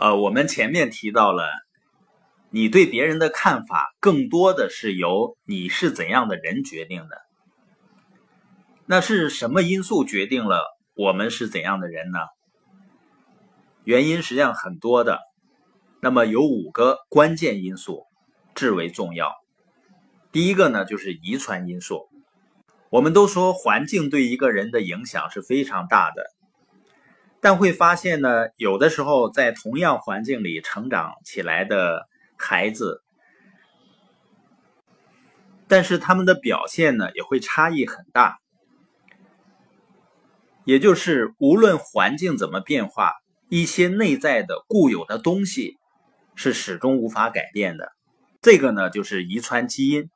[0.00, 1.44] 呃，我们前面提到了，
[2.48, 7.20] 你对别人的看法更多的是由你是怎样的人决定的。
[8.86, 10.62] 那是什么因素决定了
[10.94, 12.18] 我们是怎样的人呢？
[13.84, 15.20] 原因实际上很多的，
[16.00, 18.06] 那么有五个关键因素
[18.54, 19.34] 至为重要。
[20.32, 22.08] 第一个呢，就是遗传因素。
[22.88, 26.24] 我们都说环境对一个人的影响是非常大的，
[27.40, 33.02] 但会发现呢，有的时候在同样环境里成长起来的孩子，
[35.66, 38.38] 但是他们的表现呢也会差异很大。
[40.64, 43.14] 也就是无论环境怎么变化，
[43.48, 45.78] 一些内在的固有的东西
[46.34, 47.90] 是始终无法改变的。
[48.42, 50.10] 这个呢，就是遗传基因。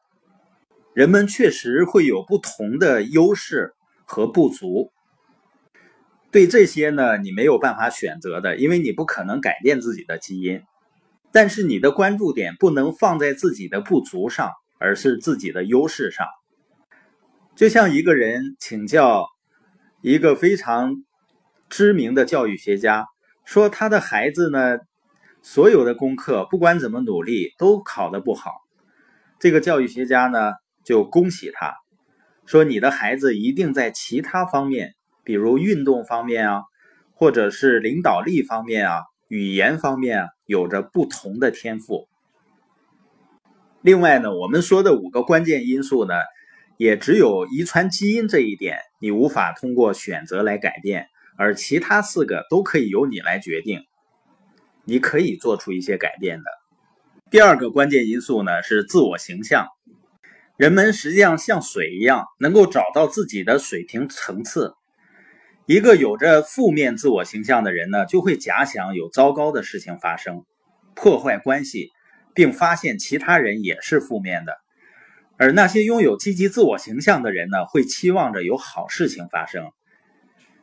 [0.93, 4.93] 人们确实会有不同的优势和不足，
[6.34, 10.62] 对这些呢，你没有办法选择的，因为你不可能改变自己的基因。
[11.30, 16.27] 但是你的关注点不能放在自己的不足上，而是自己的优势上。
[17.55, 19.29] 就像一个人请教
[20.02, 21.05] 一个非常
[21.68, 23.07] 知名的教育学家，
[23.45, 24.79] 说他的孩子呢，
[25.40, 28.51] 所有的功课不管怎么努力都考得不好。
[29.38, 30.51] 这个教育学家呢？
[30.85, 31.77] 就恭喜他，
[32.45, 36.63] 说你的孩子一定在其他方面，比如运动方面啊，
[37.15, 42.09] 或者是领导力方面啊，语言方面啊，有着不同的天赋。
[43.80, 46.15] 另外呢，我们说的五个关键因素呢，
[46.77, 53.83] 也只有遗传基因这一点你无法通过选择来改变，而其他四个都可以由你来决定，
[54.85, 56.45] 你可以做出一些改变的。
[57.30, 59.67] 第二个关键因素呢是自我形象。
[60.57, 64.75] 人们实际上像水一样，能够找到自己的水平层次。
[65.66, 70.44] 一个有着负面自我形象的人呢，就会假想有糟糕的事情发生，
[70.94, 71.88] 破坏关系，
[72.34, 74.59] 并发现其他人也是负面的。
[75.38, 79.71] 而那些拥有积极自我形象的人呢，会期望着有好事情发生。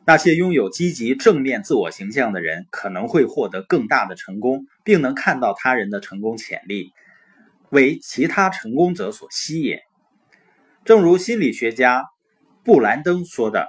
[0.04, 6.92] 那些拥有积极正面自我形象的人，可能会获得更大的成功，并能看到他人的成功潜力。
[7.70, 9.78] 为其他成功者所吸引，
[10.84, 12.04] 正如心理学家
[12.64, 13.66] 布兰登说的：“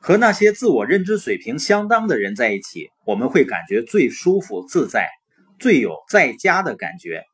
[0.00, 5.08] 和那些自我认知水平相当的人在一起，我们会感觉最舒服自在，
[5.58, 7.24] 最有在家的感觉。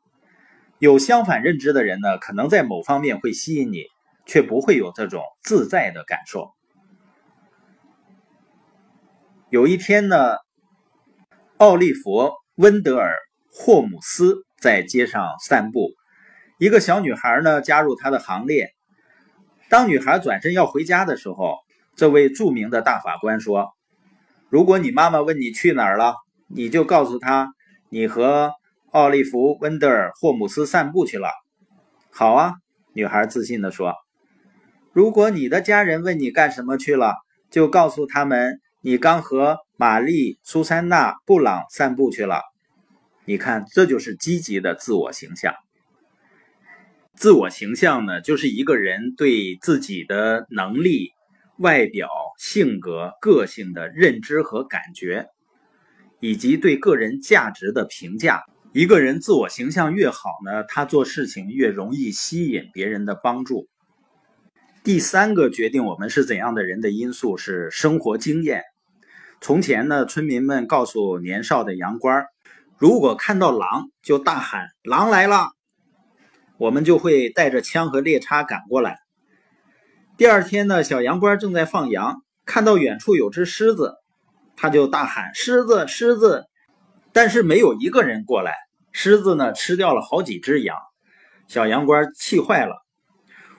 [0.78, 3.84] 有相反认知的人呢，可能在某方面会吸引你，
[4.26, 6.50] 却不会有这种自在的感受。”
[9.49, 10.37] 有一天呢，
[11.56, 12.10] 奥利弗·
[12.56, 13.12] 温德尔·
[13.50, 14.44] 霍姆斯。
[14.59, 15.91] 在街上散步，
[16.59, 18.71] 一个小女孩呢加入他的行列。
[19.69, 21.59] 当女孩转身要回家的时候，
[21.97, 23.73] 这位著名的大法官说
[24.51, 26.15] ：“如果你妈妈问你去哪儿了，
[26.47, 27.55] 你就告诉她
[27.89, 28.53] 你和
[28.91, 31.31] 奥利弗·温德尔·霍姆斯散步去了。”
[32.12, 32.55] 好啊，
[32.93, 33.95] 女孩自信地说
[34.93, 37.15] ：“如果你的家人问你干什么去了，
[37.51, 42.43] 就告诉他们你刚和玛丽·苏珊娜·布朗散步去了。”
[43.25, 45.55] 你看，这就是积极的自我形象。
[47.15, 51.11] 自我形象呢，就是一个人对自己的能力、
[51.59, 52.09] 外表、
[52.39, 55.27] 性格、个性的认知和感觉，
[56.21, 58.43] 以及对个人价值的评价。
[58.72, 63.69] 一个人自我形象越好呢，他做事情越容易吸引别人的帮助。
[64.84, 68.62] 第三个决定我们是怎样的人的因素是生活经验。
[69.41, 72.27] 从前呢，村民们告诉年少的羊倌儿。
[72.78, 75.49] 如果看到狼，就大喊“狼来了”，
[76.59, 78.99] 我们就会带着枪和猎叉赶过来。
[80.16, 83.97] 第二天呢，小羊倌正在放羊，看到远处有只狮子，
[84.56, 86.47] 他就大喊“狮子，狮子”，
[87.12, 88.55] 但是没有一个人过来。
[88.93, 90.75] 狮子呢，吃掉了好几只羊，
[91.49, 92.76] 小羊倌气坏了。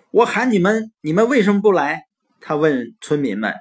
[0.10, 2.06] 我喊你们，你们为什么不来？
[2.42, 3.54] 他问村民们。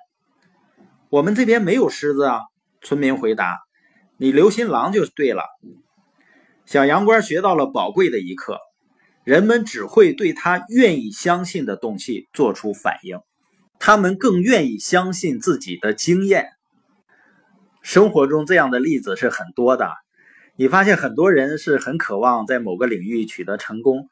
[1.11, 2.41] 我们这边没有狮子啊，
[2.81, 3.59] 村民回答。
[4.17, 5.43] 你留心狼就对了。
[6.65, 8.59] 小羊倌学到了宝贵的一课：
[9.27, 13.19] 人们只会对他愿意相信的东西做出反应，
[13.81, 16.51] 他们更愿意相信自己的经验。
[17.83, 19.91] 生活中这样的例子是很多的。
[20.55, 24.09] 你发现很多人是很渴望在某个领域取得成功，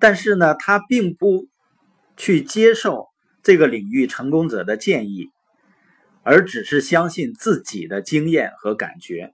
[0.00, 1.46] 但是呢，他并不
[2.16, 3.06] 去接受
[3.44, 5.28] 这个领域成功者的建议。
[6.24, 9.32] 而只是相信自己的经验和感觉，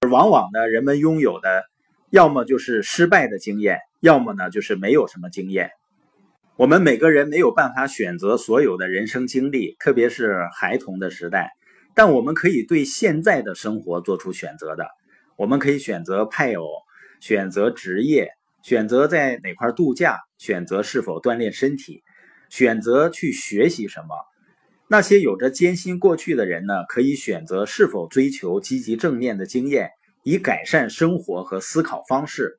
[0.00, 1.64] 而往往呢，人们拥有的
[2.12, 5.70] 要么就是失败的经验，要么呢就是没有什么经验。
[6.56, 11.52] 我们每个人没有办法选择所有的人生经历，特别是孩童的时代，
[11.94, 14.88] 但我们可以对现在的生活做出选择的。
[15.36, 16.66] 我们可以选择配偶，
[17.22, 18.28] 选择职业，
[18.62, 22.02] 选择在哪块度假，选择是否锻炼身体，
[22.50, 24.08] 选择去学习什么。
[24.86, 29.92] 那些有着艰辛过去的人呢，可以选择是否追求积极正面的经验，
[30.22, 32.58] 以改善生活和思考方式。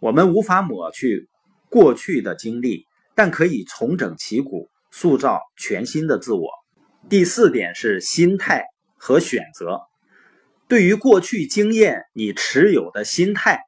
[0.00, 1.28] 我们无法抹去
[1.70, 6.48] 过去的经历，但可以重整旗鼓，塑造全新的自我。
[7.08, 8.64] 第四点是心态
[8.96, 9.80] 和选择。
[10.68, 13.60] 对于过去经验，你持有的心态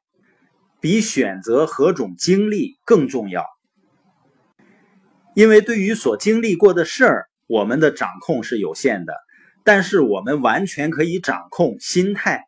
[0.79, 3.45] 比选择何种经历更重要，
[5.35, 7.29] 因为对于所经历过的事儿。
[7.49, 9.13] 我们的掌控是有限的，
[9.63, 12.46] 但是我们完全可以掌控心态。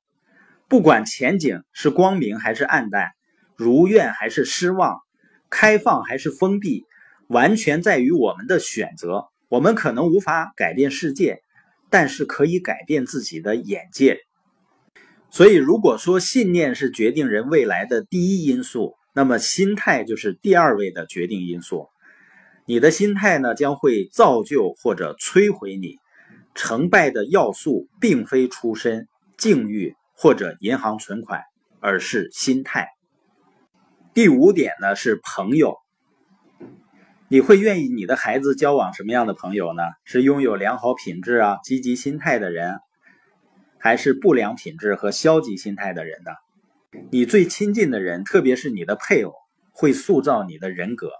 [0.69, 3.09] 不管前景是光明还是暗淡，
[3.55, 4.99] 如愿还是失望，
[5.49, 6.85] 开放还是封闭，
[7.27, 9.25] 完全在于我们的选择。
[9.47, 11.41] 我们可能无法改变世界，
[11.89, 14.19] 但是可以改变自己的眼界。
[15.31, 21.87] 所以，如果说信念是决定人未来的第一因素，那么心态就是第二位的决定因素。
[22.67, 25.97] 你的心态呢，将会造就或者摧毁你。
[26.53, 31.43] 成败的要素并非出身、境遇或者银行存款，
[31.79, 32.89] 而是心态。
[34.13, 35.77] 第五点呢是朋友。
[37.29, 39.83] 你会愿意你的孩子交往什么样的朋友呢？
[40.03, 42.79] 是拥有良好品质啊、积极心态的人，
[43.77, 46.31] 还是不良品质和消极心态的人呢？
[47.11, 49.33] 你最亲近的人，特别是你的配偶，
[49.71, 51.11] 会塑造你的人格。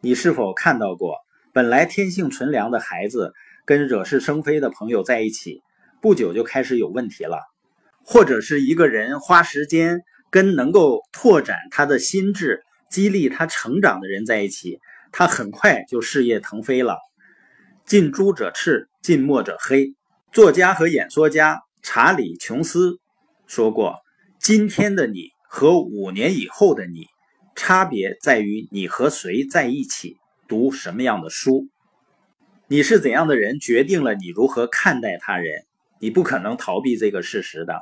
[0.00, 1.16] 你是否看到过，
[1.52, 3.32] 本来天性纯良的孩子
[3.64, 5.60] 跟惹是生非的朋友在一起，
[6.00, 7.38] 不久就开始有问题了；
[8.06, 10.00] 或者是一个人花时间
[10.30, 14.78] 跟能够拓展他的心智、激励他成长的人在一起，
[15.10, 16.98] 他很快就事业腾飞了。
[17.84, 19.94] 近朱者赤，近墨者黑。
[20.32, 22.98] 作家和演说家查理·琼斯
[23.46, 23.96] 说过
[24.38, 27.06] ：“今天的你和五年以后的你。”
[27.58, 31.68] 差别在于你和谁在一起，读什么样的书，
[32.68, 35.64] 你是怎样的人，决定了你如何看待他人。
[35.98, 37.80] 你不可能逃避这个事实的。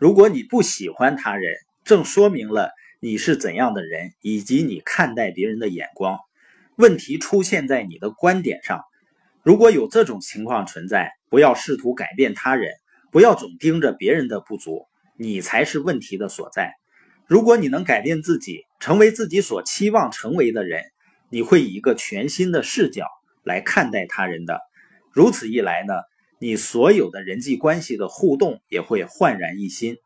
[0.00, 1.52] 如果你不喜欢他人，
[1.84, 2.70] 正说明了
[3.00, 6.18] 你是怎样的人，以及你看待别人的眼光。
[6.76, 8.80] 问题出现在你的观点上。
[9.42, 12.72] 如果有这种情况存在，不要试图改变他人，
[13.12, 14.86] 不要总盯着别人的不足，
[15.18, 16.72] 你才是问题的所在。
[17.26, 20.82] 如果你能改变自己，成为自己所期望成为的人，
[21.28, 23.04] 你会以一个全新的视角
[23.44, 24.60] 来看待他人的。
[25.12, 25.92] 如此一来呢，
[26.42, 29.98] 你所有的人际关系的互动也会焕然一新。